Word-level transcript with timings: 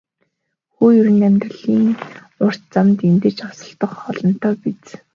Ер 0.97 1.07
нь 1.11 1.15
хүн 1.15 1.25
амьдралын 1.29 1.87
урт 2.45 2.63
замд 2.73 2.99
эндэж 3.09 3.37
осолдох 3.49 3.93
нь 3.99 4.05
олонтоо 4.09 4.53
биз. 4.61 4.85